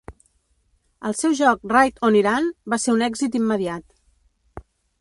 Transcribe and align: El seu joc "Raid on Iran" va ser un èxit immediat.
El 1.09 1.15
seu 1.17 1.35
joc 1.41 1.67
"Raid 1.73 2.01
on 2.09 2.17
Iran" 2.21 2.49
va 2.75 2.81
ser 2.85 2.95
un 2.97 3.05
èxit 3.09 3.39
immediat. 3.43 3.87